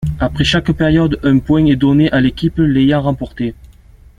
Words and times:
Après 0.19 0.43
chaque 0.43 0.71
période, 0.71 1.19
un 1.21 1.37
point 1.37 1.63
est 1.67 1.75
donné 1.75 2.11
à 2.11 2.21
l’équipe 2.21 2.57
l’ayant 2.57 3.03
remportée. 3.03 3.53